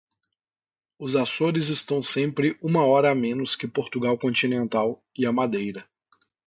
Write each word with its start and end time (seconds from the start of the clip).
Os 0.97 1.15
Açores 1.15 1.67
estão 1.67 2.01
sempre 2.01 2.57
uma 2.59 2.83
hora 2.83 3.11
a 3.11 3.13
menos 3.13 3.55
que 3.55 3.67
Portugal 3.67 4.17
continental 4.17 5.05
e 5.15 5.27
a 5.27 5.31
Madeira. 5.31 5.87